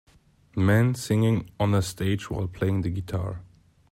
Man 0.55 0.95
singing 0.95 1.51
on 1.59 1.75
a 1.75 1.83
stage 1.83 2.31
while 2.31 2.47
playing 2.47 2.81
the 2.81 2.89
guitar. 2.89 3.43